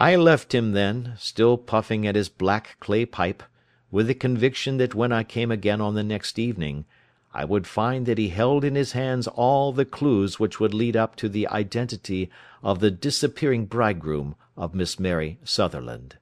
I 0.00 0.16
left 0.16 0.54
him 0.54 0.72
then, 0.72 1.12
still 1.18 1.58
puffing 1.58 2.06
at 2.06 2.14
his 2.14 2.30
black 2.30 2.78
clay 2.80 3.04
pipe, 3.04 3.42
with 3.90 4.06
the 4.06 4.14
conviction 4.14 4.78
that 4.78 4.94
when 4.94 5.12
I 5.12 5.24
came 5.24 5.50
again 5.50 5.82
on 5.82 5.94
the 5.94 6.02
next 6.02 6.38
evening, 6.38 6.86
I 7.34 7.44
would 7.44 7.66
find 7.66 8.06
that 8.06 8.16
he 8.16 8.30
held 8.30 8.64
in 8.64 8.76
his 8.76 8.92
hands 8.92 9.26
all 9.26 9.72
the 9.72 9.84
clues 9.84 10.40
which 10.40 10.58
would 10.58 10.72
lead 10.72 10.96
up 10.96 11.16
to 11.16 11.28
the 11.28 11.46
identity 11.48 12.30
of 12.62 12.80
the 12.80 12.90
disappearing 12.90 13.66
bridegroom 13.66 14.36
of 14.56 14.74
Miss 14.74 14.98
Mary 14.98 15.38
Sutherland. 15.44 16.16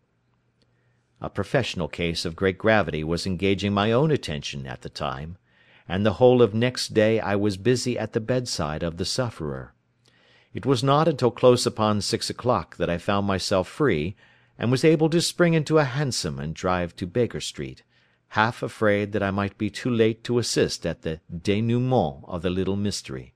A 1.21 1.31
professional 1.31 1.87
case 1.87 2.25
of 2.25 2.35
great 2.35 2.59
gravity 2.59 3.05
was 3.05 3.29
engaging 3.29 3.73
my 3.73 3.93
own 3.93 4.11
attention 4.11 4.67
at 4.67 4.83
the 4.83 4.89
time, 4.89 5.39
and 5.89 6.05
the 6.05 6.15
whole 6.15 6.43
of 6.43 6.53
next 6.53 6.95
day 6.95 7.21
I 7.21 7.37
was 7.37 7.57
busy 7.57 7.97
at 7.97 8.13
the 8.13 8.21
bedside 8.21 8.83
of 8.83 8.97
the 8.97 9.05
sufferer. 9.05 9.73
It 10.55 10.65
was 10.65 10.83
not 10.83 11.07
until 11.07 11.31
close 11.31 11.67
upon 11.67 12.01
six 12.01 12.31
o'clock 12.31 12.77
that 12.79 12.89
I 12.89 12.97
found 12.97 13.27
myself 13.27 13.69
free, 13.69 14.17
and 14.59 14.71
was 14.71 14.83
able 14.85 15.11
to 15.11 15.21
spring 15.21 15.55
into 15.55 15.79
a 15.79 15.85
hansom 15.85 16.39
and 16.39 16.55
drive 16.55 16.97
to 16.97 17.07
Baker 17.07 17.41
Street, 17.41 17.83
half 18.29 18.63
afraid 18.63 19.13
that 19.13 19.23
I 19.23 19.31
might 19.31 19.59
be 19.59 19.69
too 19.69 19.91
late 19.91 20.25
to 20.25 20.39
assist 20.39 20.87
at 20.87 21.03
the 21.03 21.21
dénouement 21.31 22.27
of 22.27 22.43
the 22.43 22.51
little 22.51 22.77
mystery. 22.77 23.35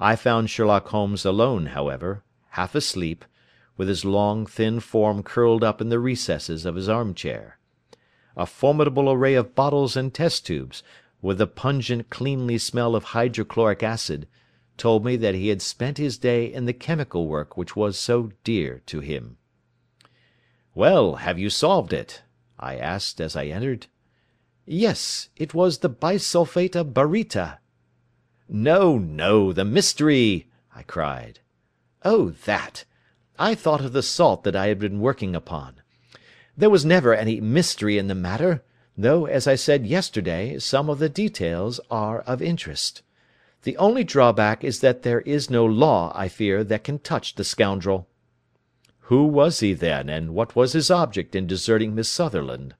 I 0.00 0.16
found 0.16 0.48
Sherlock 0.48 0.88
Holmes 0.88 1.24
alone, 1.24 1.66
however, 1.66 2.22
half 2.50 2.74
asleep, 2.74 3.24
with 3.76 3.88
his 3.88 4.04
long, 4.04 4.46
thin 4.46 4.80
form 4.80 5.22
curled 5.22 5.62
up 5.62 5.80
in 5.82 5.90
the 5.90 6.00
recesses 6.00 6.64
of 6.64 6.76
his 6.76 6.88
armchair. 6.88 7.58
A 8.36 8.46
formidable 8.46 9.10
array 9.10 9.34
of 9.34 9.54
bottles 9.54 9.96
and 9.96 10.12
test 10.12 10.46
tubes, 10.46 10.82
with 11.20 11.38
the 11.38 11.46
pungent 11.46 12.08
cleanly 12.08 12.56
smell 12.56 12.94
of 12.94 13.04
hydrochloric 13.04 13.82
acid, 13.82 14.26
told 14.76 15.04
me 15.04 15.16
that 15.16 15.34
he 15.34 15.48
had 15.48 15.62
spent 15.62 15.98
his 15.98 16.18
day 16.18 16.52
in 16.52 16.66
the 16.66 16.72
chemical 16.72 17.26
work 17.26 17.56
which 17.56 17.74
was 17.74 17.98
so 17.98 18.32
dear 18.44 18.82
to 18.86 19.00
him. 19.00 19.38
"Well, 20.74 21.16
have 21.16 21.38
you 21.38 21.48
solved 21.50 21.92
it?" 21.92 22.22
I 22.58 22.76
asked 22.76 23.20
as 23.20 23.36
I 23.36 23.46
entered. 23.46 23.86
"Yes, 24.64 25.30
it 25.36 25.54
was 25.54 25.78
the 25.78 25.88
bisulphate 25.88 26.76
of 26.76 26.92
baryta." 26.92 27.58
"No, 28.48 28.98
no, 28.98 29.52
the 29.52 29.64
mystery!" 29.64 30.48
I 30.74 30.82
cried. 30.82 31.40
"Oh, 32.04 32.30
that! 32.44 32.84
I 33.38 33.54
thought 33.54 33.84
of 33.84 33.92
the 33.92 34.02
salt 34.02 34.44
that 34.44 34.56
I 34.56 34.68
had 34.68 34.78
been 34.78 35.00
working 35.00 35.34
upon. 35.34 35.82
There 36.56 36.70
was 36.70 36.84
never 36.84 37.14
any 37.14 37.40
mystery 37.40 37.98
in 37.98 38.08
the 38.08 38.14
matter, 38.14 38.64
though, 38.96 39.26
as 39.26 39.46
I 39.46 39.56
said 39.56 39.86
yesterday, 39.86 40.58
some 40.58 40.88
of 40.88 40.98
the 40.98 41.08
details 41.08 41.80
are 41.90 42.20
of 42.20 42.40
interest. 42.40 43.02
The 43.66 43.76
only 43.78 44.04
drawback 44.04 44.62
is 44.62 44.78
that 44.78 45.02
there 45.02 45.22
is 45.22 45.50
no 45.50 45.66
law, 45.66 46.12
I 46.14 46.28
fear, 46.28 46.62
that 46.62 46.84
can 46.84 47.00
touch 47.00 47.34
the 47.34 47.42
scoundrel." 47.42 48.06
"Who 49.10 49.24
was 49.26 49.58
he, 49.58 49.72
then, 49.72 50.08
and 50.08 50.34
what 50.34 50.54
was 50.54 50.72
his 50.72 50.88
object 50.88 51.34
in 51.34 51.48
deserting 51.48 51.92
Miss 51.92 52.08
Sutherland?" 52.08 52.76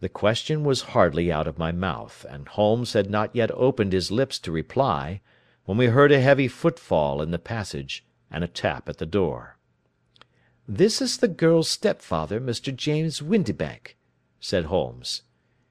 The 0.00 0.10
question 0.10 0.64
was 0.64 0.92
hardly 0.92 1.32
out 1.32 1.46
of 1.46 1.56
my 1.56 1.72
mouth, 1.72 2.26
and 2.28 2.46
Holmes 2.46 2.92
had 2.92 3.08
not 3.08 3.34
yet 3.34 3.50
opened 3.52 3.94
his 3.94 4.10
lips 4.10 4.38
to 4.40 4.52
reply, 4.52 5.22
when 5.64 5.78
we 5.78 5.86
heard 5.86 6.12
a 6.12 6.20
heavy 6.20 6.46
footfall 6.46 7.22
in 7.22 7.30
the 7.30 7.38
passage, 7.38 8.04
and 8.30 8.44
a 8.44 8.48
tap 8.48 8.86
at 8.86 8.98
the 8.98 9.06
door. 9.06 9.56
"This 10.68 11.00
is 11.00 11.16
the 11.16 11.26
girl's 11.26 11.70
stepfather, 11.70 12.38
Mr. 12.38 12.76
James 12.76 13.22
Windibank," 13.22 13.96
said 14.40 14.66
Holmes. 14.66 15.22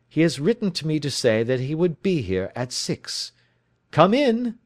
"He 0.08 0.22
has 0.22 0.40
written 0.40 0.72
to 0.72 0.88
me 0.88 1.00
to 1.00 1.12
say 1.12 1.44
that 1.44 1.60
he 1.60 1.76
would 1.76 2.02
be 2.02 2.24
here 2.24 2.52
at 2.56 2.72
six. 2.72 3.34
Come 3.92 4.14
in!" 4.14 4.60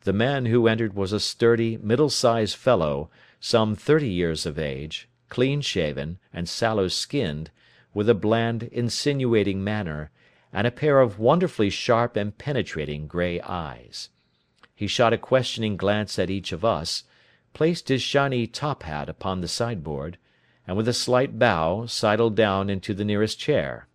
The 0.00 0.12
man 0.12 0.46
who 0.46 0.66
entered 0.66 0.94
was 0.94 1.12
a 1.12 1.20
sturdy, 1.20 1.76
middle 1.76 2.10
sized 2.10 2.56
fellow, 2.56 3.10
some 3.38 3.76
thirty 3.76 4.08
years 4.08 4.44
of 4.44 4.58
age, 4.58 5.08
clean 5.28 5.60
shaven, 5.60 6.18
and 6.32 6.48
sallow 6.48 6.88
skinned, 6.88 7.52
with 7.94 8.08
a 8.08 8.14
bland, 8.14 8.64
insinuating 8.64 9.62
manner, 9.62 10.10
and 10.52 10.66
a 10.66 10.72
pair 10.72 10.98
of 10.98 11.20
wonderfully 11.20 11.70
sharp 11.70 12.16
and 12.16 12.36
penetrating 12.38 13.06
grey 13.06 13.40
eyes. 13.42 14.08
He 14.74 14.88
shot 14.88 15.12
a 15.12 15.18
questioning 15.18 15.76
glance 15.76 16.18
at 16.18 16.28
each 16.28 16.50
of 16.50 16.64
us, 16.64 17.04
placed 17.54 17.88
his 17.88 18.02
shiny 18.02 18.48
top 18.48 18.82
hat 18.82 19.08
upon 19.08 19.40
the 19.40 19.48
sideboard, 19.48 20.18
and 20.66 20.76
with 20.76 20.88
a 20.88 20.92
slight 20.92 21.38
bow 21.38 21.86
sidled 21.86 22.34
down 22.34 22.68
into 22.68 22.94
the 22.94 23.04
nearest 23.04 23.38
chair. 23.38 23.86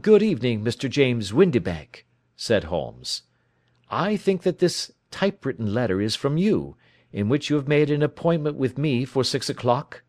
"Good 0.00 0.22
evening, 0.22 0.64
Mr. 0.64 0.88
James 0.88 1.30
Windibank 1.30 2.06
said 2.42 2.64
Holmes. 2.64 3.24
"I 3.90 4.16
think 4.16 4.44
that 4.44 4.60
this 4.60 4.90
typewritten 5.10 5.74
letter 5.74 6.00
is 6.00 6.16
from 6.16 6.38
you, 6.38 6.74
in 7.12 7.28
which 7.28 7.50
you 7.50 7.56
have 7.56 7.68
made 7.68 7.90
an 7.90 8.02
appointment 8.02 8.56
with 8.56 8.78
me 8.78 9.04
for 9.04 9.22
six 9.22 9.50
o'clock?" 9.50 10.02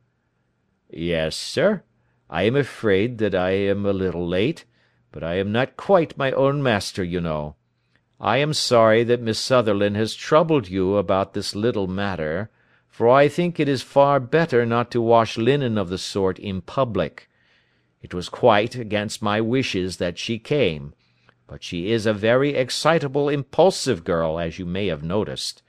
"Yes, 0.90 1.36
sir. 1.36 1.84
I 2.30 2.44
am 2.44 2.56
afraid 2.56 3.18
that 3.18 3.36
I 3.36 3.50
am 3.50 3.86
a 3.86 3.91
little 3.91 4.25
late, 4.25 4.64
but 5.12 5.25
I 5.25 5.34
am 5.40 5.52
not 5.52 5.75
quite 5.75 6.18
my 6.18 6.31
own 6.31 6.64
master, 6.64 7.03
you 7.03 7.20
know. 7.20 7.58
I 8.18 8.38
am 8.38 8.53
sorry 8.53 9.03
that 9.03 9.22
Miss 9.22 9.38
Sutherland 9.38 9.97
has 9.97 10.16
troubled 10.16 10.70
you 10.70 10.96
about 10.96 11.34
this 11.34 11.53
little 11.53 11.88
matter, 11.88 12.50
for 12.88 13.09
I 13.09 13.28
think 13.28 13.59
it 13.59 13.68
is 13.68 13.81
far 13.81 14.22
better 14.22 14.66
not 14.66 14.90
to 14.91 15.02
wash 15.02 15.38
linen 15.38 15.78
of 15.78 15.90
the 15.90 15.97
sort 15.97 16.40
in 16.40 16.62
public. 16.62 17.30
It 18.02 18.14
was 18.14 18.30
quite 18.30 18.75
against 18.75 19.22
my 19.22 19.41
wishes 19.41 19.97
that 19.97 20.18
she 20.18 20.40
came 20.40 20.94
but 21.52 21.64
she 21.64 21.92
is 21.92 22.06
a 22.06 22.14
very 22.14 22.56
excitable, 22.56 23.28
impulsive 23.28 24.06
girl, 24.06 24.40
as 24.40 24.58
you 24.58 24.66
may 24.66 24.88
have 24.88 25.04
noticed, 25.04 25.62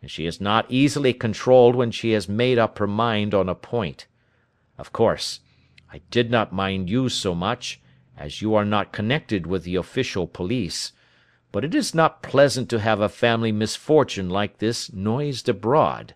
and 0.00 0.10
she 0.10 0.24
is 0.24 0.40
not 0.40 0.64
easily 0.70 1.12
controlled 1.12 1.76
when 1.76 1.90
she 1.90 2.12
has 2.12 2.26
made 2.26 2.58
up 2.58 2.78
her 2.78 2.86
mind 2.86 3.34
on 3.34 3.46
a 3.46 3.54
point. 3.54 4.06
Of 4.78 4.94
course, 4.94 5.40
I 5.92 6.00
did 6.10 6.30
not 6.30 6.54
mind 6.54 6.88
you 6.88 7.10
so 7.10 7.34
much, 7.34 7.82
as 8.16 8.40
you 8.40 8.54
are 8.54 8.64
not 8.64 8.94
connected 8.94 9.46
with 9.46 9.64
the 9.64 9.76
official 9.76 10.26
police, 10.26 10.92
but 11.52 11.66
it 11.66 11.74
is 11.74 11.94
not 11.94 12.22
pleasant 12.22 12.70
to 12.70 12.80
have 12.80 13.02
a 13.02 13.10
family 13.10 13.52
misfortune 13.52 14.30
like 14.30 14.56
this 14.56 14.90
noised 14.90 15.50
abroad. 15.50 16.14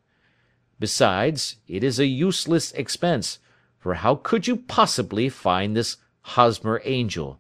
Besides, 0.78 1.56
it 1.68 1.84
is 1.84 1.98
a 1.98 2.06
useless 2.06 2.72
expense, 2.72 3.38
for 3.78 3.96
how 3.96 4.14
could 4.14 4.46
you 4.46 4.56
possibly 4.56 5.28
find 5.28 5.76
this 5.76 5.98
Hosmer 6.22 6.80
Angel? 6.86 7.38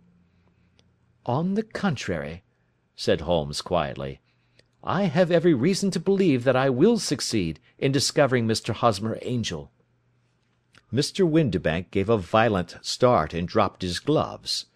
"On 1.26 1.52
the 1.52 1.62
contrary," 1.62 2.44
said 2.96 3.20
Holmes 3.20 3.60
quietly, 3.60 4.20
"I 4.82 5.04
have 5.04 5.30
every 5.30 5.52
reason 5.52 5.90
to 5.90 6.00
believe 6.00 6.44
that 6.44 6.56
I 6.56 6.70
will 6.70 6.98
succeed 6.98 7.60
in 7.78 7.92
discovering 7.92 8.46
Mr. 8.46 8.72
Hosmer 8.72 9.18
Angel." 9.20 9.70
Mr. 10.90 11.28
Windibank 11.28 11.90
gave 11.90 12.08
a 12.08 12.16
violent 12.16 12.78
start 12.80 13.34
and 13.34 13.46
dropped 13.46 13.82
his 13.82 13.98
gloves. 13.98 14.66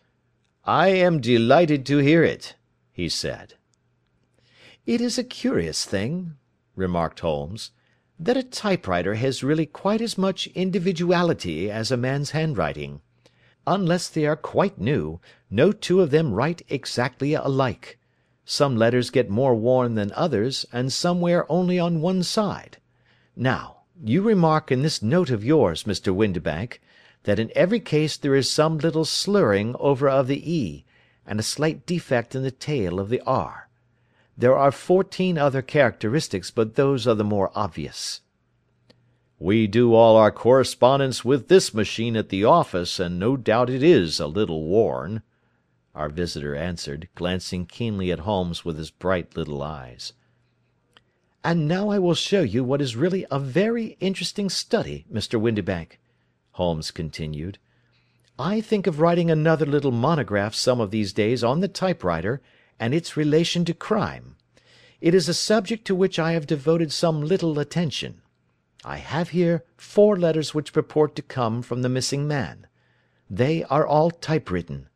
"I 0.64 0.88
am 0.88 1.22
delighted 1.22 1.86
to 1.86 1.98
hear 1.98 2.22
it," 2.22 2.56
he 2.92 3.08
said. 3.08 3.54
"It 4.84 5.00
is 5.00 5.16
a 5.16 5.24
curious 5.24 5.86
thing," 5.86 6.36
remarked 6.76 7.20
Holmes, 7.20 7.70
"that 8.18 8.36
a 8.36 8.42
typewriter 8.42 9.14
has 9.14 9.42
really 9.42 9.64
quite 9.64 10.02
as 10.02 10.18
much 10.18 10.46
individuality 10.48 11.70
as 11.70 11.90
a 11.90 11.96
man's 11.96 12.32
handwriting. 12.32 13.00
Unless 13.66 14.10
they 14.10 14.26
are 14.26 14.36
quite 14.36 14.78
new, 14.78 15.20
no 15.54 15.70
two 15.70 16.00
of 16.00 16.10
them 16.10 16.34
write 16.34 16.62
exactly 16.68 17.32
alike. 17.32 17.96
Some 18.44 18.76
letters 18.76 19.10
get 19.10 19.30
more 19.30 19.54
worn 19.54 19.94
than 19.94 20.10
others, 20.16 20.66
and 20.72 20.92
some 20.92 21.20
wear 21.20 21.50
only 21.50 21.78
on 21.78 22.00
one 22.00 22.24
side. 22.24 22.78
Now, 23.36 23.82
you 24.02 24.20
remark 24.20 24.72
in 24.72 24.82
this 24.82 25.00
note 25.00 25.30
of 25.30 25.44
yours, 25.44 25.84
Mr. 25.84 26.12
Windibank, 26.12 26.80
that 27.22 27.38
in 27.38 27.52
every 27.54 27.78
case 27.78 28.16
there 28.16 28.34
is 28.34 28.50
some 28.50 28.78
little 28.78 29.04
slurring 29.04 29.76
over 29.78 30.08
of 30.08 30.26
the 30.26 30.52
e, 30.52 30.84
and 31.24 31.38
a 31.38 31.44
slight 31.44 31.86
defect 31.86 32.34
in 32.34 32.42
the 32.42 32.50
tail 32.50 32.98
of 32.98 33.08
the 33.08 33.20
r. 33.20 33.68
There 34.36 34.58
are 34.58 34.72
fourteen 34.72 35.38
other 35.38 35.62
characteristics, 35.62 36.50
but 36.50 36.74
those 36.74 37.06
are 37.06 37.14
the 37.14 37.22
more 37.22 37.52
obvious. 37.54 38.22
We 39.38 39.68
do 39.68 39.94
all 39.94 40.16
our 40.16 40.32
correspondence 40.32 41.24
with 41.24 41.46
this 41.46 41.72
machine 41.72 42.16
at 42.16 42.30
the 42.30 42.44
office, 42.44 42.98
and 42.98 43.20
no 43.20 43.36
doubt 43.36 43.70
it 43.70 43.84
is 43.84 44.18
a 44.18 44.26
little 44.26 44.64
worn," 44.64 45.22
our 45.94 46.08
visitor 46.08 46.54
answered, 46.56 47.08
glancing 47.14 47.66
keenly 47.66 48.10
at 48.10 48.20
Holmes 48.20 48.64
with 48.64 48.76
his 48.76 48.90
bright 48.90 49.36
little 49.36 49.62
eyes. 49.62 50.12
"And 51.44 51.68
now 51.68 51.88
I 51.88 51.98
will 51.98 52.14
show 52.14 52.42
you 52.42 52.64
what 52.64 52.80
is 52.80 52.96
really 52.96 53.26
a 53.30 53.38
very 53.38 53.96
interesting 54.00 54.48
study, 54.48 55.04
Mr. 55.12 55.40
Windibank," 55.40 55.98
Holmes 56.52 56.90
continued. 56.90 57.58
"I 58.38 58.60
think 58.60 58.86
of 58.86 58.98
writing 58.98 59.30
another 59.30 59.66
little 59.66 59.92
monograph 59.92 60.54
some 60.54 60.80
of 60.80 60.90
these 60.90 61.12
days 61.12 61.44
on 61.44 61.60
the 61.60 61.68
typewriter 61.68 62.40
and 62.80 62.92
its 62.92 63.16
relation 63.16 63.64
to 63.66 63.74
crime. 63.74 64.36
It 65.00 65.14
is 65.14 65.28
a 65.28 65.34
subject 65.34 65.84
to 65.86 65.94
which 65.94 66.18
I 66.18 66.32
have 66.32 66.46
devoted 66.46 66.90
some 66.90 67.22
little 67.22 67.58
attention. 67.58 68.22
I 68.84 68.96
have 68.96 69.30
here 69.30 69.64
four 69.76 70.18
letters 70.18 70.54
which 70.54 70.72
purport 70.72 71.14
to 71.16 71.22
come 71.22 71.62
from 71.62 71.82
the 71.82 71.88
missing 71.88 72.26
man. 72.26 72.66
They 73.30 73.64
are 73.64 73.86
all 73.86 74.10
typewritten. 74.10 74.88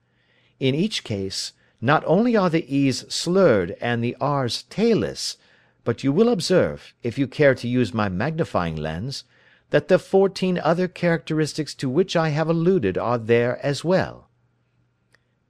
In 0.61 0.75
each 0.75 1.05
case, 1.05 1.53
not 1.81 2.03
only 2.05 2.37
are 2.37 2.51
the 2.51 2.67
e's 2.67 3.05
slurred 3.13 3.77
and 3.81 4.03
the 4.03 4.17
r's 4.21 4.65
tailless, 4.65 5.37
but 5.85 6.03
you 6.03 6.13
will 6.13 6.29
observe, 6.29 6.95
if 7.03 7.17
you 7.17 7.29
care 7.29 7.55
to 7.55 7.69
use 7.69 7.95
my 7.95 8.09
magnifying 8.09 8.75
lens, 8.75 9.23
that 9.71 9.87
the 9.87 10.01
fourteen 10.01 10.59
other 10.59 10.89
characteristics 10.89 11.75
to 11.77 11.89
which 11.89 12.17
I 12.17 12.31
have 12.31 12.49
alluded 12.49 12.99
are 12.99 13.19
there 13.19 13.65
as 13.65 13.85
well." 13.85 14.31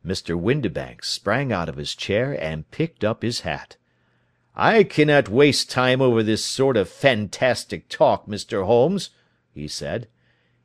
Mr. 0.05 0.39
Windibank 0.39 1.03
sprang 1.03 1.53
out 1.53 1.71
of 1.71 1.77
his 1.77 1.95
chair 1.95 2.37
and 2.43 2.71
picked 2.71 3.03
up 3.03 3.23
his 3.23 3.41
hat. 3.41 3.77
"I 4.55 4.85
cannot 4.85 5.31
waste 5.31 5.71
time 5.71 6.03
over 6.03 6.23
this 6.23 6.45
sort 6.45 6.77
of 6.77 6.89
fantastic 6.89 7.89
talk, 7.89 8.27
Mr. 8.27 8.67
Holmes," 8.67 9.09
he 9.55 9.69
said. 9.69 10.07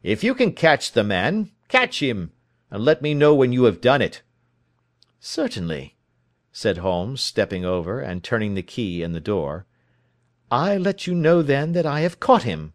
"If 0.03 0.21
you 0.21 0.35
can 0.35 0.51
catch 0.51 0.91
the 0.91 1.03
man, 1.05 1.51
catch 1.69 2.01
him, 2.01 2.33
and 2.69 2.83
let 2.83 3.01
me 3.01 3.13
know 3.13 3.33
when 3.33 3.53
you 3.53 3.63
have 3.63 3.79
done 3.79 4.01
it." 4.01 4.21
"Certainly," 5.25 5.95
said 6.51 6.79
Holmes, 6.79 7.21
stepping 7.21 7.63
over, 7.63 8.01
and 8.01 8.21
turning 8.21 8.55
the 8.55 8.61
key 8.61 9.01
in 9.01 9.13
the 9.13 9.21
door. 9.21 9.65
"I 10.51 10.75
let 10.75 11.07
you 11.07 11.15
know 11.15 11.41
then 11.41 11.71
that 11.71 11.85
I 11.85 12.01
have 12.01 12.19
caught 12.19 12.43
him." 12.43 12.73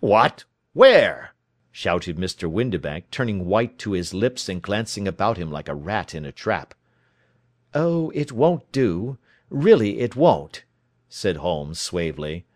"What? 0.00 0.46
Where?" 0.72 1.32
shouted 1.70 2.16
Mr. 2.16 2.50
Windibank, 2.50 3.08
turning 3.12 3.46
white 3.46 3.78
to 3.78 3.92
his 3.92 4.12
lips 4.12 4.48
and 4.48 4.60
glancing 4.60 5.06
about 5.06 5.36
him 5.36 5.52
like 5.52 5.68
a 5.68 5.76
rat 5.76 6.12
in 6.12 6.24
a 6.24 6.32
trap. 6.32 6.74
"Oh, 7.72 8.10
it 8.16 8.32
won't 8.32 8.72
do. 8.72 9.18
Really 9.48 10.00
it 10.00 10.16
won't," 10.16 10.64
said 11.08 11.36
Holmes 11.36 11.78
suavely. 11.78 12.46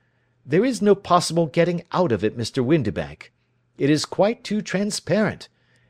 "There 0.45 0.65
is 0.65 0.83
no 0.83 0.97
possible 0.97 1.47
getting 1.47 1.85
out 1.93 2.11
of 2.11 2.25
it, 2.25 2.37
Mr. 2.37 2.65
Windibank. 2.65 3.33
It 3.77 3.91
is 3.91 4.05
quite 4.05 4.43
too 4.43 4.61
transparent, 4.61 5.49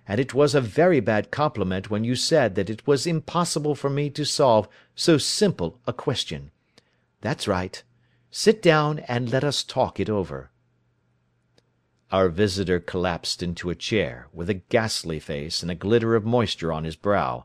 and 0.08 0.18
it 0.18 0.32
was 0.32 0.54
a 0.54 0.60
very 0.60 0.98
bad 0.98 1.30
compliment 1.30 1.90
when 1.90 2.02
you 2.02 2.16
said 2.16 2.54
that 2.54 2.70
it 2.70 2.86
was 2.86 3.06
impossible 3.06 3.74
for 3.74 3.90
me 3.90 4.08
to 4.08 4.24
solve 4.24 4.66
so 4.94 5.18
simple 5.18 5.78
a 5.86 5.92
question. 5.92 6.50
That's 7.20 7.46
right. 7.46 7.82
Sit 8.30 8.62
down 8.62 9.00
and 9.00 9.30
let 9.30 9.44
us 9.44 9.62
talk 9.62 10.00
it 10.00 10.08
over." 10.08 10.50
Our 12.10 12.30
visitor 12.30 12.80
collapsed 12.80 13.42
into 13.42 13.68
a 13.68 13.74
chair, 13.74 14.28
with 14.32 14.48
a 14.48 14.54
ghastly 14.54 15.20
face 15.20 15.60
and 15.62 15.70
a 15.70 15.74
glitter 15.74 16.14
of 16.14 16.24
moisture 16.24 16.72
on 16.72 16.84
his 16.84 16.96
brow. 16.96 17.44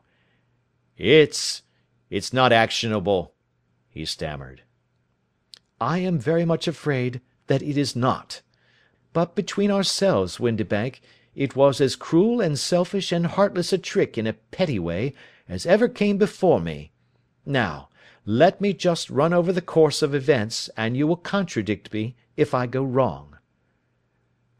"It's 0.96 1.62
it's 2.08 2.32
not 2.32 2.50
actionable 2.50 3.34
he 3.90 4.06
stammered. 4.06 4.62
"I 5.80 5.98
am 5.98 6.18
very 6.18 6.46
much 6.46 6.66
afraid 6.66 7.20
that 7.46 7.62
it 7.62 7.76
is 7.76 7.94
not. 7.94 8.40
But 9.12 9.34
between 9.34 9.70
ourselves, 9.70 10.38
Windibank, 10.38 11.00
it 11.34 11.56
was 11.56 11.80
as 11.80 11.96
cruel 11.96 12.40
and 12.40 12.58
selfish 12.58 13.12
and 13.12 13.26
heartless 13.26 13.72
a 13.72 13.78
trick 13.78 14.16
in 14.16 14.26
a 14.26 14.32
petty 14.32 14.78
way 14.78 15.12
as 15.48 15.66
ever 15.66 15.88
came 15.88 16.16
before 16.16 16.60
me. 16.60 16.92
Now, 17.44 17.88
let 18.24 18.60
me 18.60 18.72
just 18.72 19.10
run 19.10 19.32
over 19.32 19.52
the 19.52 19.60
course 19.60 20.00
of 20.00 20.14
events, 20.14 20.70
and 20.76 20.96
you 20.96 21.06
will 21.06 21.16
contradict 21.16 21.92
me 21.92 22.16
if 22.36 22.54
I 22.54 22.66
go 22.66 22.82
wrong." 22.82 23.36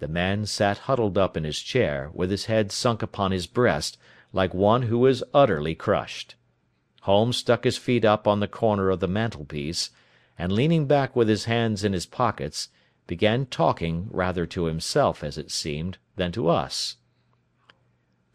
The 0.00 0.08
man 0.08 0.44
sat 0.44 0.78
huddled 0.78 1.16
up 1.16 1.36
in 1.36 1.44
his 1.44 1.60
chair, 1.60 2.10
with 2.12 2.30
his 2.30 2.44
head 2.44 2.70
sunk 2.70 3.02
upon 3.02 3.30
his 3.32 3.46
breast, 3.46 3.96
like 4.32 4.52
one 4.52 4.82
who 4.82 5.06
is 5.06 5.24
utterly 5.32 5.74
crushed. 5.74 6.34
Holmes 7.02 7.38
stuck 7.38 7.64
his 7.64 7.78
feet 7.78 8.04
up 8.04 8.26
on 8.26 8.40
the 8.40 8.48
corner 8.48 8.90
of 8.90 9.00
the 9.00 9.08
mantelpiece, 9.08 9.90
and 10.38 10.52
leaning 10.52 10.86
back 10.86 11.14
with 11.14 11.28
his 11.28 11.44
hands 11.44 11.84
in 11.84 11.92
his 11.92 12.06
pockets, 12.06 12.68
began 13.06 13.46
talking, 13.46 14.08
rather 14.10 14.44
to 14.46 14.64
himself, 14.64 15.22
as 15.22 15.38
it 15.38 15.50
seemed, 15.50 15.96
than 16.16 16.30
to 16.32 16.48
us. 16.48 16.96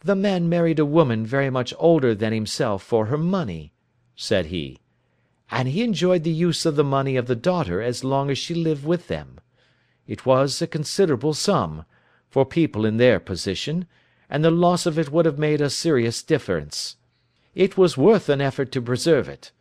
"The 0.02 0.16
man 0.16 0.50
married 0.50 0.80
a 0.80 0.86
woman 0.86 1.26
very 1.26 1.50
much 1.50 1.74
older 1.78 2.14
than 2.14 2.34
himself 2.34 2.84
for 2.84 3.06
her 3.06 3.18
money," 3.18 3.72
said 4.16 4.48
he, 4.48 4.80
"and 5.50 5.68
he 5.70 5.82
enjoyed 5.82 6.24
the 6.24 6.32
use 6.32 6.66
of 6.66 6.76
the 6.76 6.84
money 6.84 7.16
of 7.16 7.28
the 7.28 7.36
daughter 7.36 7.82
as 7.82 8.04
long 8.04 8.30
as 8.30 8.38
she 8.38 8.54
lived 8.54 8.86
with 8.86 9.08
them. 9.08 9.40
It 10.08 10.26
was 10.26 10.62
a 10.62 10.68
considerable 10.68 11.34
sum, 11.34 11.86
for 12.30 12.46
people 12.46 12.86
in 12.86 12.98
their 12.98 13.20
position, 13.20 13.88
and 14.30 14.44
the 14.44 14.52
loss 14.52 14.86
of 14.86 15.00
it 15.00 15.12
would 15.12 15.26
have 15.26 15.40
made 15.40 15.62
a 15.62 15.70
serious 15.70 16.22
difference. 16.22 16.98
It 17.56 17.78
was 17.78 17.98
worth 17.98 18.30
an 18.30 18.42
effort 18.42 18.72
to 18.74 18.82
preserve 18.82 19.28
it. 19.28 19.52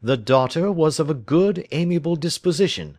The 0.00 0.16
daughter 0.16 0.70
was 0.70 1.00
of 1.00 1.10
a 1.10 1.14
good, 1.14 1.66
amiable 1.70 2.16
disposition, 2.16 2.98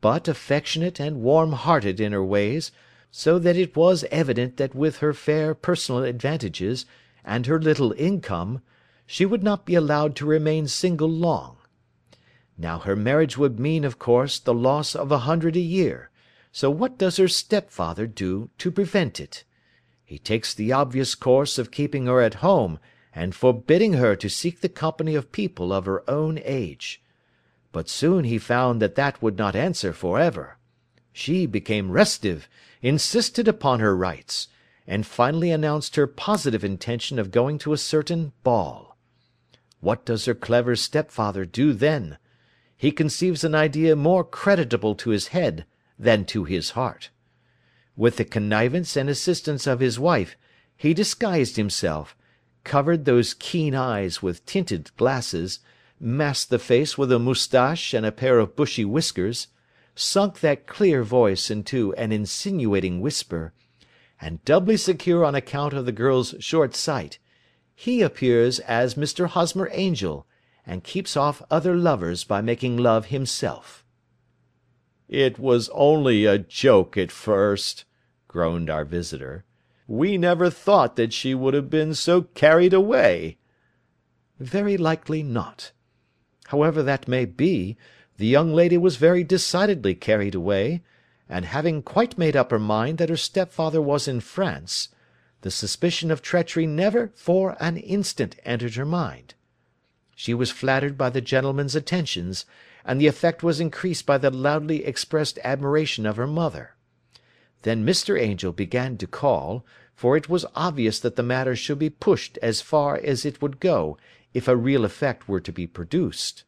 but 0.00 0.28
affectionate 0.28 0.98
and 1.00 1.22
warm 1.22 1.52
hearted 1.52 2.00
in 2.00 2.12
her 2.12 2.24
ways, 2.24 2.70
so 3.10 3.38
that 3.38 3.56
it 3.56 3.76
was 3.76 4.04
evident 4.10 4.56
that 4.56 4.74
with 4.74 4.98
her 4.98 5.12
fair 5.12 5.54
personal 5.54 6.04
advantages, 6.04 6.84
and 7.24 7.46
her 7.46 7.60
little 7.60 7.92
income, 7.92 8.62
she 9.06 9.24
would 9.24 9.42
not 9.42 9.64
be 9.64 9.74
allowed 9.74 10.14
to 10.16 10.26
remain 10.26 10.68
single 10.68 11.08
long. 11.08 11.56
Now 12.56 12.78
her 12.80 12.96
marriage 12.96 13.38
would 13.38 13.58
mean, 13.58 13.84
of 13.84 13.98
course, 13.98 14.38
the 14.38 14.54
loss 14.54 14.94
of 14.94 15.10
a 15.10 15.20
hundred 15.20 15.56
a 15.56 15.60
year, 15.60 16.10
so 16.52 16.70
what 16.70 16.98
does 16.98 17.16
her 17.16 17.28
stepfather 17.28 18.06
do 18.06 18.50
to 18.58 18.70
prevent 18.70 19.20
it? 19.20 19.44
He 20.04 20.18
takes 20.18 20.52
the 20.52 20.72
obvious 20.72 21.14
course 21.14 21.58
of 21.58 21.70
keeping 21.70 22.06
her 22.06 22.20
at 22.20 22.34
home 22.34 22.78
and 23.14 23.34
forbidding 23.34 23.94
her 23.94 24.16
to 24.16 24.28
seek 24.28 24.60
the 24.60 24.68
company 24.68 25.14
of 25.14 25.32
people 25.32 25.72
of 25.72 25.86
her 25.86 26.08
own 26.08 26.38
age. 26.44 27.02
But 27.72 27.88
soon 27.88 28.24
he 28.24 28.38
found 28.38 28.82
that 28.82 28.94
that 28.96 29.22
would 29.22 29.38
not 29.38 29.56
answer 29.56 29.92
for 29.92 30.18
ever. 30.18 30.57
She 31.20 31.46
became 31.46 31.90
restive, 31.90 32.48
insisted 32.80 33.48
upon 33.48 33.80
her 33.80 33.96
rights, 33.96 34.46
and 34.86 35.04
finally 35.04 35.50
announced 35.50 35.96
her 35.96 36.06
positive 36.06 36.62
intention 36.62 37.18
of 37.18 37.32
going 37.32 37.58
to 37.58 37.72
a 37.72 37.76
certain 37.76 38.34
ball. 38.44 38.96
What 39.80 40.06
does 40.06 40.26
her 40.26 40.34
clever 40.36 40.76
stepfather 40.76 41.44
do 41.44 41.72
then? 41.72 42.18
He 42.76 42.92
conceives 42.92 43.42
an 43.42 43.56
idea 43.56 43.96
more 43.96 44.22
creditable 44.22 44.94
to 44.94 45.10
his 45.10 45.34
head 45.34 45.66
than 45.98 46.24
to 46.26 46.44
his 46.44 46.70
heart. 46.70 47.10
With 47.96 48.16
the 48.16 48.24
connivance 48.24 48.96
and 48.96 49.10
assistance 49.10 49.66
of 49.66 49.80
his 49.80 49.98
wife, 49.98 50.36
he 50.76 50.94
disguised 50.94 51.56
himself, 51.56 52.16
covered 52.62 53.06
those 53.06 53.34
keen 53.34 53.74
eyes 53.74 54.22
with 54.22 54.46
tinted 54.46 54.96
glasses, 54.96 55.58
masked 55.98 56.50
the 56.50 56.60
face 56.60 56.96
with 56.96 57.10
a 57.10 57.18
moustache 57.18 57.92
and 57.92 58.06
a 58.06 58.12
pair 58.12 58.38
of 58.38 58.54
bushy 58.54 58.84
whiskers, 58.84 59.48
sunk 59.98 60.40
that 60.40 60.66
clear 60.66 61.02
voice 61.02 61.50
into 61.50 61.92
an 61.94 62.12
insinuating 62.12 63.00
whisper, 63.00 63.52
and 64.20 64.44
doubly 64.44 64.76
secure 64.76 65.24
on 65.24 65.34
account 65.34 65.72
of 65.72 65.86
the 65.86 65.92
girl's 65.92 66.34
short 66.38 66.74
sight, 66.74 67.18
he 67.74 68.00
appears 68.00 68.58
as 68.60 68.94
Mr. 68.94 69.26
Hosmer 69.26 69.68
Angel, 69.72 70.26
and 70.64 70.84
keeps 70.84 71.16
off 71.16 71.42
other 71.50 71.74
lovers 71.74 72.24
by 72.24 72.40
making 72.40 72.76
love 72.76 73.06
himself." 73.06 73.84
"It 75.08 75.38
was 75.38 75.68
only 75.70 76.26
a 76.26 76.38
joke 76.38 76.96
at 76.96 77.10
first," 77.10 77.84
groaned 78.28 78.68
our 78.68 78.84
visitor. 78.84 79.44
We 79.86 80.18
never 80.18 80.50
thought 80.50 80.96
that 80.96 81.12
she 81.12 81.34
would 81.34 81.54
have 81.54 81.70
been 81.70 81.94
so 81.94 82.22
carried 82.22 82.74
away." 82.74 83.38
"Very 84.38 84.76
likely 84.76 85.22
not. 85.22 85.72
However 86.46 86.82
that 86.82 87.08
may 87.08 87.24
be, 87.24 87.76
the 88.18 88.26
young 88.26 88.52
lady 88.52 88.76
was 88.76 88.96
very 88.96 89.22
decidedly 89.22 89.94
carried 89.94 90.34
away, 90.34 90.82
and 91.28 91.44
having 91.44 91.80
quite 91.80 92.18
made 92.18 92.34
up 92.34 92.50
her 92.50 92.58
mind 92.58 92.98
that 92.98 93.08
her 93.08 93.16
stepfather 93.16 93.80
was 93.80 94.08
in 94.08 94.18
France, 94.20 94.88
the 95.42 95.52
suspicion 95.52 96.10
of 96.10 96.20
treachery 96.20 96.66
never 96.66 97.12
for 97.14 97.56
an 97.60 97.76
instant 97.76 98.34
entered 98.44 98.74
her 98.74 98.84
mind. 98.84 99.34
She 100.16 100.34
was 100.34 100.50
flattered 100.50 100.98
by 100.98 101.10
the 101.10 101.20
gentleman's 101.20 101.76
attentions, 101.76 102.44
and 102.84 103.00
the 103.00 103.06
effect 103.06 103.44
was 103.44 103.60
increased 103.60 104.04
by 104.04 104.18
the 104.18 104.30
loudly 104.30 104.84
expressed 104.84 105.38
admiration 105.44 106.04
of 106.04 106.16
her 106.16 106.26
mother. 106.26 106.74
Then 107.62 107.86
Mr. 107.86 108.20
Angel 108.20 108.50
began 108.50 108.96
to 108.98 109.06
call, 109.06 109.64
for 109.94 110.16
it 110.16 110.28
was 110.28 110.44
obvious 110.56 110.98
that 111.00 111.14
the 111.14 111.22
matter 111.22 111.54
should 111.54 111.78
be 111.78 111.90
pushed 111.90 112.36
as 112.42 112.62
far 112.62 112.96
as 112.96 113.24
it 113.24 113.40
would 113.40 113.60
go, 113.60 113.96
if 114.34 114.48
a 114.48 114.56
real 114.56 114.84
effect 114.84 115.28
were 115.28 115.40
to 115.40 115.52
be 115.52 115.68
produced. 115.68 116.42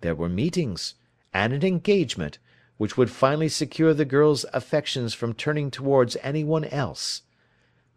There 0.00 0.16
were 0.16 0.28
meetings, 0.28 0.94
and 1.34 1.52
an 1.52 1.64
engagement, 1.64 2.38
which 2.76 2.96
would 2.96 3.10
finally 3.10 3.48
secure 3.48 3.92
the 3.92 4.04
girl's 4.04 4.46
affections 4.52 5.12
from 5.12 5.34
turning 5.34 5.70
towards 5.70 6.16
any 6.22 6.44
one 6.44 6.64
else. 6.64 7.22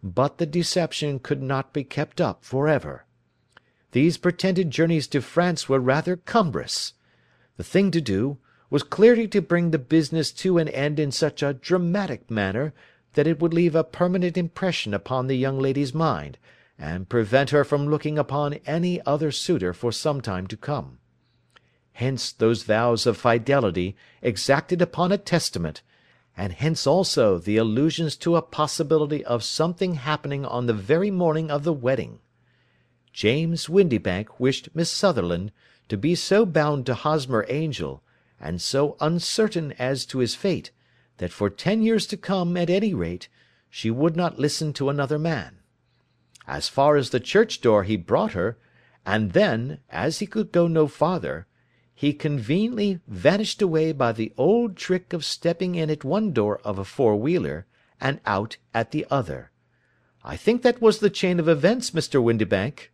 But 0.03 0.39
the 0.39 0.46
deception 0.46 1.20
could 1.20 1.41
not 1.41 1.72
be 1.72 1.84
kept 1.84 2.20
up 2.20 2.44
for 2.44 2.67
ever. 2.67 3.06
These 3.91 4.17
pretended 4.17 4.72
journeys 4.72 5.08
to 5.08 5.22
France 5.22 5.70
were 5.70 5.79
rather 5.79 6.17
cumbrous. 6.17 6.94
The 7.58 7.63
thing 7.63 7.91
to 7.91 8.01
do 8.01 8.38
was 8.70 8.84
clearly 8.84 9.27
to 9.29 9.41
bring 9.41 9.72
the 9.72 9.79
business 9.79 10.32
to 10.32 10.58
an 10.58 10.67
end 10.67 11.00
in 11.00 11.12
such 11.12 11.41
a 11.41 11.53
dramatic 11.53 12.29
manner 12.29 12.74
that 13.13 13.27
it 13.27 13.39
would 13.39 13.53
leave 13.53 13.75
a 13.75 13.84
permanent 13.84 14.38
impression 14.38 14.94
upon 14.94 15.27
the 15.27 15.36
young 15.36 15.58
lady's 15.60 15.94
mind, 15.94 16.38
and 16.77 17.10
prevent 17.10 17.51
her 17.51 17.63
from 17.63 17.88
looking 17.88 18.17
upon 18.17 18.56
any 18.65 19.01
other 19.06 19.32
suitor 19.32 19.74
for 19.74 19.91
some 19.91 20.22
time 20.22 20.46
to 20.48 20.58
come. 20.58 21.00
Hence 21.98 22.32
those 22.32 22.62
vows 22.62 23.08
of 23.08 23.18
fidelity 23.18 23.96
exacted 24.22 24.84
upon 24.84 25.12
a 25.12 25.18
testament, 25.18 25.82
and 26.38 26.54
hence 26.54 26.86
also 26.86 27.39
the 27.39 27.58
allusions 27.58 28.16
to 28.18 28.36
a 28.36 28.44
possibility 28.44 29.25
of 29.25 29.44
something 29.44 29.96
happening 29.96 30.46
on 30.46 30.68
the 30.68 30.75
very 30.75 31.10
morning 31.10 31.50
of 31.50 31.63
the 31.63 31.74
wedding. 31.74 32.20
James 33.13 33.68
Windibank 33.68 34.39
wished 34.39 34.70
Miss 34.75 34.92
Sutherland 34.92 35.51
to 35.89 35.98
be 35.98 36.13
so 36.13 36.46
bound 36.46 36.86
to 36.86 36.94
Hosmer 36.94 37.48
Angel, 37.50 38.04
and 38.39 38.62
so 38.62 38.96
uncertain 39.01 39.72
as 39.80 40.06
to 40.06 40.20
his 40.20 40.36
fate, 40.36 40.70
that 41.18 41.32
for 41.32 41.50
ten 41.50 41.82
years 41.82 42.06
to 42.06 42.16
come, 42.16 42.56
at 42.58 42.70
any 42.70 42.94
rate, 42.94 43.27
she 43.72 43.89
would 43.89 44.16
not 44.16 44.38
listen 44.38 44.72
to 44.74 44.89
another 44.89 45.18
man. 45.18 45.62
As 46.46 46.70
far 46.70 46.96
as 46.96 47.10
the 47.10 47.20
church 47.20 47.60
door 47.60 47.86
he 47.86 47.98
brought 47.98 48.34
her, 48.34 48.60
and 49.04 49.32
then, 49.32 49.80
as 49.89 50.20
he 50.20 50.27
could 50.27 50.51
go 50.51 50.68
no 50.68 50.86
farther, 50.88 51.48
he 52.00 52.13
conveniently 52.13 53.00
vanished 53.08 53.60
away 53.60 53.92
by 53.92 54.12
the 54.12 54.32
old 54.38 54.77
trick 54.77 55.13
of 55.13 55.25
stepping 55.25 55.74
in 55.74 55.89
at 55.89 56.04
one 56.04 56.32
door 56.32 56.62
of 56.63 56.77
a 56.77 56.86
four 56.86 57.16
wheeler, 57.16 57.66
and 58.00 58.22
out 58.24 58.56
at 58.72 58.92
the 58.92 59.04
other. 59.10 59.50
I 60.24 60.38
think 60.38 60.62
that 60.62 60.80
was 60.80 61.00
the 61.00 61.10
chain 61.10 61.39
of 61.39 61.50
events, 61.50 61.89
Mr. 61.89 62.22
Windibank." 62.22 62.92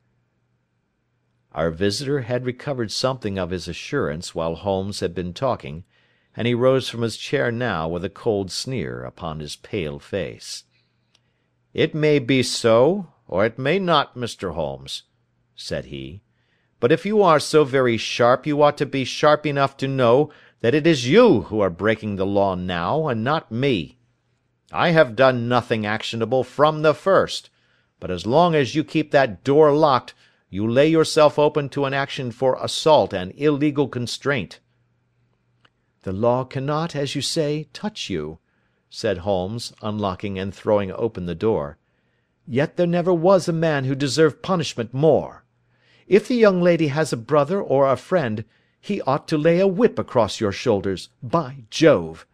Our 1.52 1.70
visitor 1.70 2.22
had 2.22 2.46
recovered 2.46 2.94
something 2.94 3.38
of 3.38 3.50
his 3.50 3.68
assurance 3.68 4.34
while 4.34 4.56
Holmes 4.56 5.02
had 5.02 5.14
been 5.14 5.34
talking, 5.34 5.84
and 6.34 6.48
he 6.48 6.54
rose 6.54 6.88
from 6.88 7.02
his 7.02 7.18
chair 7.18 7.52
now 7.52 7.90
with 7.90 8.06
a 8.06 8.10
cold 8.10 8.52
sneer 8.52 9.04
upon 9.04 9.42
his 9.42 9.58
pale 9.58 10.00
face. 10.00 10.64
"It 11.74 11.94
may 11.94 12.20
be 12.20 12.42
so, 12.42 13.12
or 13.28 13.44
it 13.44 13.60
may 13.60 13.80
not, 13.80 14.16
Mr. 14.16 14.54
Holmes," 14.54 15.04
said 15.58 15.88
he. 15.88 16.22
"But 16.84 16.92
if 16.92 17.06
you 17.06 17.24
are 17.24 17.40
so 17.40 17.64
very 17.64 17.96
sharp 17.96 18.46
you 18.46 18.62
ought 18.62 18.78
to 18.78 18.86
be 18.86 19.06
sharp 19.06 19.46
enough 19.46 19.78
to 19.78 19.88
know 19.88 20.32
that 20.60 20.76
it 20.76 20.86
is 20.86 21.08
you 21.08 21.44
who 21.44 21.62
are 21.62 21.70
breaking 21.70 22.18
the 22.18 22.26
law 22.26 22.56
now, 22.56 23.08
and 23.08 23.24
not 23.24 23.50
me. 23.50 24.00
I 24.70 24.90
have 24.90 25.16
done 25.16 25.48
nothing 25.48 25.86
actionable 25.86 26.44
from 26.44 26.82
the 26.82 26.94
first, 26.94 27.50
but 28.02 28.12
as 28.12 28.26
long 28.26 28.54
as 28.54 28.76
you 28.76 28.84
keep 28.84 29.12
that 29.12 29.46
door 29.46 29.72
locked 29.72 30.14
you 30.50 30.70
lay 30.70 30.90
yourself 30.90 31.40
open 31.40 31.70
to 31.70 31.86
an 31.86 31.94
action 31.94 32.32
for 32.32 32.62
assault 32.62 33.14
and 33.14 33.32
illegal 33.38 33.88
constraint." 33.88 34.60
"The 36.02 36.12
law 36.12 36.44
cannot, 36.44 36.98
as 36.98 37.16
you 37.16 37.22
say, 37.22 37.70
touch 37.72 38.10
you," 38.10 38.40
said 38.90 39.20
Holmes, 39.20 39.72
unlocking 39.82 40.38
and 40.38 40.54
throwing 40.54 40.92
open 40.92 41.28
the 41.28 41.34
door. 41.34 41.78
"Yet 42.46 42.76
there 42.76 42.86
never 42.86 43.14
was 43.14 43.48
a 43.48 43.54
man 43.54 43.86
who 43.86 43.96
deserved 43.96 44.42
punishment 44.42 44.94
more. 44.94 45.43
If 46.06 46.28
the 46.28 46.36
young 46.36 46.62
lady 46.62 46.88
has 46.88 47.14
a 47.14 47.16
brother 47.16 47.62
or 47.62 47.90
a 47.90 47.96
friend, 47.96 48.44
he 48.82 49.00
ought 49.04 49.26
to 49.30 49.38
lay 49.38 49.62
a 49.62 49.68
whip 49.68 49.98
across 49.98 50.42
your 50.42 50.52
shoulders, 50.52 51.08
by 51.22 51.64
Jove!" 51.70 52.28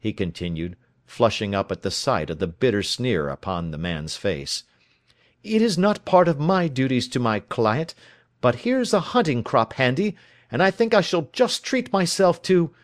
he 0.00 0.12
continued 0.12 0.74
flushing 1.06 1.54
up 1.54 1.70
at 1.70 1.82
the 1.82 1.90
sight 1.92 2.30
of 2.30 2.40
the 2.40 2.48
bitter 2.48 2.82
sneer 2.82 3.28
upon 3.28 3.70
the 3.70 3.78
man's 3.78 4.16
face. 4.16 4.64
"It 5.44 5.62
is 5.62 5.78
not 5.78 6.04
part 6.04 6.26
of 6.26 6.40
my 6.40 6.66
duties 6.66 7.06
to 7.10 7.20
my 7.20 7.38
client, 7.38 7.94
but 8.40 8.56
here's 8.66 8.92
a 8.92 8.98
hunting 9.14 9.44
crop 9.44 9.74
handy, 9.74 10.16
and 10.50 10.60
I 10.60 10.72
think 10.72 10.92
I 10.92 11.00
shall 11.00 11.28
just 11.32 11.62
treat 11.64 11.92
myself 11.92 12.42
to—" 12.42 12.74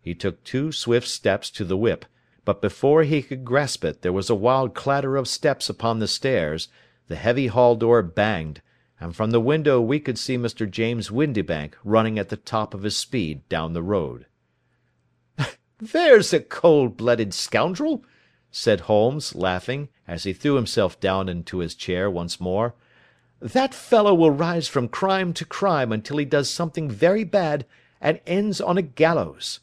He 0.00 0.14
took 0.14 0.42
two 0.42 0.72
swift 0.72 1.06
steps 1.06 1.50
to 1.50 1.64
the 1.66 1.76
whip, 1.76 2.06
but 2.46 2.62
before 2.62 3.02
he 3.02 3.20
could 3.20 3.44
grasp 3.44 3.84
it 3.84 4.00
there 4.00 4.10
was 4.10 4.30
a 4.30 4.34
wild 4.34 4.72
clatter 4.72 5.18
of 5.18 5.28
steps 5.28 5.68
upon 5.68 5.98
the 5.98 6.08
stairs, 6.08 6.68
the 7.08 7.16
heavy 7.16 7.48
hall 7.48 7.76
door 7.76 8.02
banged, 8.02 8.62
and 9.00 9.14
from 9.14 9.30
the 9.30 9.40
window 9.40 9.80
we 9.80 10.00
could 10.00 10.18
see 10.18 10.38
Mr. 10.38 10.68
James 10.70 11.10
Windibank 11.10 11.74
running 11.84 12.18
at 12.18 12.30
the 12.30 12.36
top 12.36 12.72
of 12.72 12.82
his 12.82 12.96
speed 12.96 13.46
down 13.48 13.72
the 13.72 13.82
road. 13.82 14.26
"There's 15.78 16.32
a 16.32 16.40
cold 16.40 16.96
blooded 16.96 17.34
scoundrel!" 17.34 18.04
said 18.50 18.80
Holmes, 18.82 19.34
laughing, 19.34 19.90
as 20.08 20.24
he 20.24 20.32
threw 20.32 20.54
himself 20.54 20.98
down 20.98 21.28
into 21.28 21.58
his 21.58 21.74
chair 21.74 22.10
once 22.10 22.40
more. 22.40 22.74
"That 23.38 23.74
fellow 23.74 24.14
will 24.14 24.30
rise 24.30 24.66
from 24.66 24.88
crime 24.88 25.34
to 25.34 25.44
crime 25.44 25.92
until 25.92 26.16
he 26.16 26.24
does 26.24 26.48
something 26.48 26.90
very 26.90 27.24
bad 27.24 27.66
and 28.00 28.20
ends 28.26 28.62
on 28.62 28.78
a 28.78 28.82
gallows. 28.82 29.60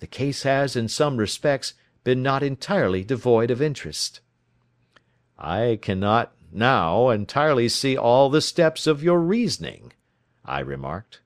The 0.00 0.06
case 0.06 0.42
has, 0.42 0.76
in 0.76 0.88
some 0.88 1.16
respects, 1.16 1.72
been 2.04 2.22
not 2.22 2.42
entirely 2.42 3.02
devoid 3.02 3.50
of 3.50 3.62
interest." 3.62 4.20
"I 5.38 5.78
cannot, 5.80 6.34
now, 6.50 7.10
entirely 7.10 7.68
see 7.68 7.96
all 7.96 8.30
the 8.30 8.40
steps 8.40 8.86
of 8.86 9.02
your 9.02 9.20
reasoning," 9.20 9.92
I 10.44 10.60
remarked. 10.60 11.20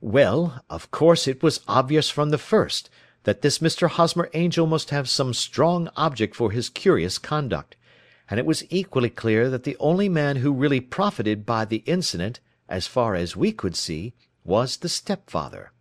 "Well, 0.00 0.64
of 0.70 0.90
course 0.90 1.28
it 1.28 1.42
was 1.42 1.60
obvious 1.68 2.08
from 2.08 2.30
the 2.30 2.38
first 2.38 2.88
that 3.24 3.42
this 3.42 3.58
Mr. 3.58 3.88
Hosmer 3.88 4.30
Angel 4.34 4.66
must 4.66 4.90
have 4.90 5.08
some 5.08 5.34
strong 5.34 5.90
object 5.96 6.34
for 6.34 6.50
his 6.50 6.68
curious 6.68 7.18
conduct, 7.18 7.76
and 8.28 8.40
it 8.40 8.46
was 8.46 8.64
equally 8.70 9.10
clear 9.10 9.50
that 9.50 9.64
the 9.64 9.76
only 9.78 10.08
man 10.08 10.36
who 10.36 10.52
really 10.52 10.80
profited 10.80 11.44
by 11.44 11.64
the 11.64 11.84
incident, 11.86 12.40
as 12.68 12.86
far 12.86 13.14
as 13.14 13.36
we 13.36 13.52
could 13.52 13.76
see, 13.76 14.14
was 14.44 14.78
the 14.78 14.88
stepfather. 14.88 15.72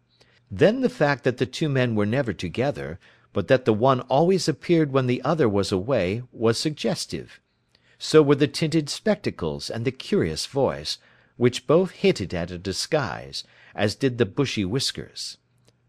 Then 0.51 0.81
the 0.81 0.89
fact 0.89 1.24
that 1.24 1.38
the 1.38 1.46
two 1.46 1.70
men 1.70 1.96
were 1.96 2.05
never 2.05 2.34
together, 2.34 3.00
but 3.31 3.48
that 3.48 3.63
the 3.63 3.74
one 3.74 4.01
always 4.01 4.50
appeared 4.50 4.91
when 4.91 5.08
the 5.08 5.22
other 5.24 5.48
was 5.48 5.72
away, 5.72 6.24
was 6.34 6.60
suggestive. 6.60 7.39
So 8.03 8.24
were 8.24 8.34
the 8.34 8.48
tinted 8.48 8.89
spectacles 8.89 9.70
and 9.70 9.86
the 9.86 9.91
curious 9.91 10.48
voice, 10.48 10.98
which 11.38 11.67
both 11.67 11.91
hinted 11.91 12.34
at 12.34 12.50
a 12.50 12.58
disguise, 12.58 13.43
as 13.75 13.93
did 13.93 14.17
the 14.17 14.25
bushy 14.25 14.65
whiskers. 14.65 15.38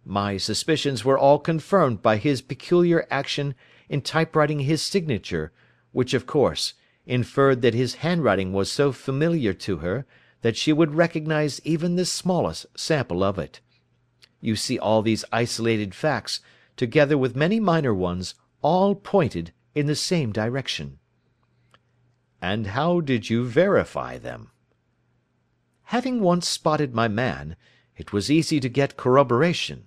My 0.04 0.36
suspicions 0.36 1.06
were 1.06 1.16
all 1.16 1.38
confirmed 1.38 2.02
by 2.02 2.18
his 2.18 2.42
peculiar 2.42 3.06
action 3.10 3.54
in 3.88 4.02
typewriting 4.02 4.60
his 4.60 4.82
signature, 4.82 5.52
which, 5.92 6.12
of 6.12 6.26
course, 6.26 6.74
inferred 7.06 7.62
that 7.62 7.72
his 7.72 7.94
handwriting 8.04 8.52
was 8.52 8.70
so 8.70 8.92
familiar 8.92 9.54
to 9.54 9.78
her 9.78 10.04
that 10.42 10.58
she 10.58 10.70
would 10.70 10.94
recognise 10.94 11.62
even 11.64 11.96
the 11.96 12.04
smallest 12.04 12.66
sample 12.76 13.24
of 13.24 13.38
it. 13.38 13.60
You 14.38 14.54
see 14.54 14.78
all 14.78 15.00
these 15.00 15.24
isolated 15.32 15.94
facts, 15.94 16.40
together 16.76 17.16
with 17.16 17.34
many 17.34 17.58
minor 17.58 17.94
ones, 17.94 18.34
all 18.60 18.94
pointed 18.94 19.52
in 19.74 19.86
the 19.86 19.96
same 19.96 20.30
direction. 20.30 20.98
And 22.42 22.66
how 22.66 23.00
did 23.00 23.30
you 23.30 23.44
verify 23.46 24.18
them? 24.18 24.50
Having 25.84 26.20
once 26.20 26.48
spotted 26.48 26.92
my 26.92 27.06
man, 27.06 27.54
it 27.96 28.12
was 28.12 28.32
easy 28.32 28.58
to 28.58 28.68
get 28.68 28.96
corroboration. 28.96 29.84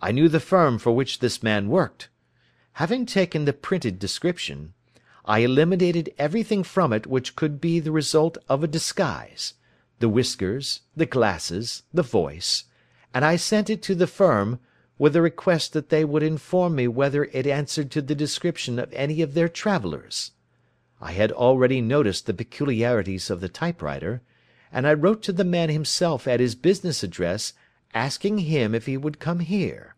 I 0.00 0.10
knew 0.10 0.30
the 0.30 0.40
firm 0.40 0.78
for 0.78 0.92
which 0.92 1.18
this 1.18 1.42
man 1.42 1.68
worked. 1.68 2.08
Having 2.72 3.04
taken 3.04 3.44
the 3.44 3.52
printed 3.52 3.98
description, 3.98 4.72
I 5.26 5.40
eliminated 5.40 6.14
everything 6.18 6.62
from 6.62 6.94
it 6.94 7.06
which 7.06 7.36
could 7.36 7.60
be 7.60 7.78
the 7.78 7.92
result 7.92 8.38
of 8.48 8.64
a 8.64 8.68
disguise, 8.68 9.52
the 9.98 10.08
whiskers, 10.08 10.80
the 10.96 11.04
glasses, 11.04 11.82
the 11.92 12.02
voice, 12.02 12.64
and 13.12 13.22
I 13.22 13.36
sent 13.36 13.68
it 13.68 13.82
to 13.82 13.94
the 13.94 14.06
firm, 14.06 14.60
with 14.98 15.14
a 15.14 15.20
request 15.20 15.74
that 15.74 15.90
they 15.90 16.06
would 16.06 16.22
inform 16.22 16.76
me 16.76 16.88
whether 16.88 17.24
it 17.24 17.46
answered 17.46 17.90
to 17.90 18.00
the 18.00 18.14
description 18.14 18.78
of 18.78 18.90
any 18.94 19.20
of 19.20 19.34
their 19.34 19.48
travellers. 19.48 20.30
I 21.00 21.12
had 21.12 21.32
already 21.32 21.80
noticed 21.80 22.26
the 22.26 22.34
peculiarities 22.34 23.30
of 23.30 23.40
the 23.40 23.48
typewriter, 23.48 24.22
and 24.72 24.86
I 24.86 24.94
wrote 24.94 25.22
to 25.24 25.32
the 25.32 25.44
man 25.44 25.68
himself 25.68 26.26
at 26.26 26.40
his 26.40 26.54
business 26.54 27.02
address 27.02 27.52
asking 27.94 28.38
him 28.38 28.74
if 28.74 28.86
he 28.86 28.96
would 28.96 29.18
come 29.18 29.40
here. 29.40 29.94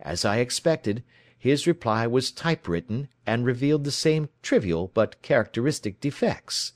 As 0.00 0.24
I 0.24 0.38
expected, 0.38 1.02
his 1.38 1.66
reply 1.66 2.06
was 2.06 2.30
typewritten, 2.30 3.08
and 3.26 3.44
revealed 3.44 3.84
the 3.84 3.90
same 3.90 4.28
trivial 4.42 4.90
but 4.92 5.20
characteristic 5.22 6.00
defects. 6.00 6.72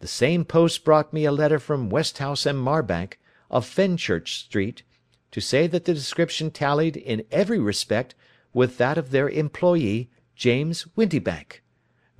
The 0.00 0.08
same 0.08 0.44
post 0.44 0.84
brought 0.84 1.12
me 1.12 1.24
a 1.24 1.32
letter 1.32 1.58
from 1.58 1.90
Westhouse 1.90 2.46
and 2.46 2.58
Marbank, 2.58 3.18
of 3.50 3.66
Fenchurch 3.66 4.34
Street, 4.44 4.82
to 5.30 5.40
say 5.40 5.66
that 5.66 5.84
the 5.84 5.94
description 5.94 6.50
tallied 6.50 6.96
in 6.96 7.24
every 7.30 7.58
respect 7.58 8.14
with 8.52 8.78
that 8.78 8.98
of 8.98 9.10
their 9.10 9.28
employee, 9.28 10.10
James 10.36 10.86
Windibank. 10.96 11.61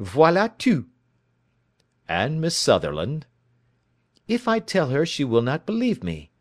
Voilà 0.02 0.50
tout. 0.58 0.86
And 2.08 2.40
Miss 2.40 2.56
Sutherland? 2.56 3.26
If 4.26 4.48
I 4.48 4.58
tell 4.58 4.88
her 4.88 5.06
she 5.06 5.22
will 5.22 5.42
not 5.42 5.64
believe 5.64 6.02
me. 6.02 6.32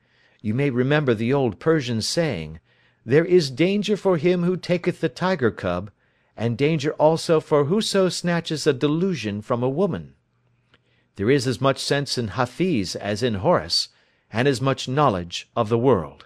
You 0.42 0.56
may 0.56 0.72
remember 0.72 1.14
the 1.14 1.32
old 1.32 1.60
Persian 1.60 2.02
saying, 2.02 2.60
"There 3.06 3.24
is 3.24 3.52
danger 3.52 3.96
for 3.96 4.18
him 4.18 4.42
who 4.42 4.58
taketh 4.58 5.00
the 5.00 5.10
tiger 5.10 5.52
cub, 5.52 5.92
and 6.36 6.58
danger 6.58 6.94
also 6.94 7.40
for 7.40 7.66
whoso 7.66 8.10
snatches 8.10 8.66
a 8.66 8.74
delusion 8.74 9.44
from 9.44 9.62
a 9.62 9.70
woman." 9.70 10.16
There 11.16 11.30
is 11.30 11.46
as 11.46 11.62
much 11.62 11.78
sense 11.78 12.18
in 12.18 12.30
Hafiz 12.30 12.96
as 12.96 13.22
in 13.22 13.36
Horace, 13.36 13.90
and 14.32 14.48
as 14.48 14.60
much 14.60 14.88
knowledge 14.88 15.50
of 15.56 15.70
the 15.70 15.78
world. 15.78 16.26